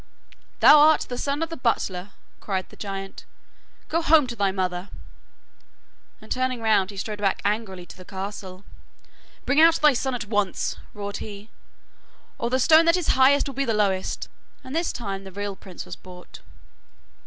'Thou 0.61 0.79
art 0.79 1.01
the 1.01 1.15
son 1.19 1.43
of 1.43 1.49
the 1.51 1.55
butler!' 1.55 2.09
cried 2.39 2.67
the 2.69 2.75
giant. 2.75 3.23
'Go 3.87 4.01
home 4.01 4.25
to 4.25 4.35
thy 4.35 4.51
mother'; 4.51 4.89
and 6.19 6.31
turning 6.31 6.59
round 6.59 6.89
he 6.89 6.97
strode 6.97 7.19
back 7.19 7.39
angrily 7.45 7.85
to 7.85 7.95
the 7.95 8.03
castle. 8.03 8.65
'Bring 9.45 9.61
out 9.61 9.75
thy 9.75 9.93
son 9.93 10.15
at 10.15 10.25
once,' 10.25 10.75
roared 10.95 11.17
he, 11.17 11.51
'or 12.39 12.49
the 12.49 12.57
stone 12.59 12.85
that 12.85 12.97
is 12.97 13.09
highest 13.09 13.47
will 13.47 13.53
be 13.53 13.63
lowest,' 13.67 14.27
and 14.63 14.75
this 14.75 14.91
time 14.91 15.23
the 15.23 15.31
real 15.31 15.55
prince 15.55 15.85
was 15.85 15.95
brought. 15.95 16.39